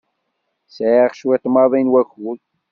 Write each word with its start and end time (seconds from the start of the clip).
Sɛiɣ 0.75 1.11
cwiṭ 1.19 1.43
maḍi 1.53 1.81
n 1.85 1.91
wakud. 1.93 2.41